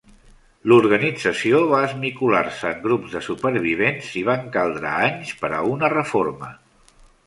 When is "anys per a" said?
5.13-5.65